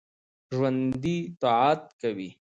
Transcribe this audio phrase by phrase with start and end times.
[0.53, 2.29] ژوندي طاعت کوي